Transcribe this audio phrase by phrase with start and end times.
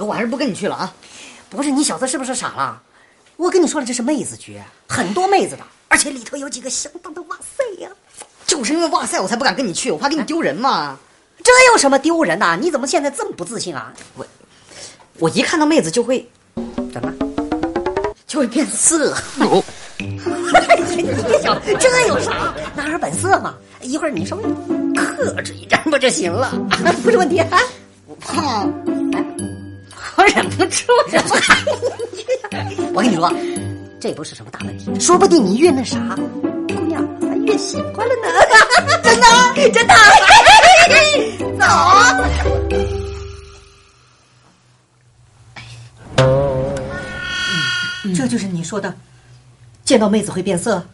[0.00, 0.94] 我还是不跟你去了啊！
[1.50, 2.82] 不是你小子是不是傻了？
[3.36, 7.88] 我跟你说了，这是妹子局，很多妹子的，而且里头有几个相当的哇塞呀！
[8.46, 10.98] 就是因为哇塞，我才不敢跟你去，我怕给你丢人嘛。
[11.42, 12.56] 这有什么丢人呐？
[12.60, 13.92] 你怎么现在这么不自信啊？
[14.16, 14.26] 我
[15.18, 16.28] 我一看到妹子就会
[16.92, 17.12] 怎么？
[18.26, 19.14] 就会变色。
[19.98, 20.20] 你
[21.42, 22.54] 小 这有啥？
[22.74, 23.54] 哪有本色嘛？
[23.80, 24.42] 一会儿你稍微
[24.94, 26.52] 克制一点不就行了？
[27.02, 27.60] 不是问题啊。
[28.06, 28.70] 我怕，我
[30.26, 30.84] 忍不住。
[32.94, 33.32] 我跟你说，
[34.00, 35.98] 这不是什么大问题，说不定你越那啥，
[36.68, 38.22] 姑娘还越喜欢了呢。
[39.02, 39.26] 真的，
[39.70, 39.94] 真的。
[41.58, 41.64] 走。
[48.14, 48.94] 这就是你说的，
[49.84, 50.84] 见到妹子会变色。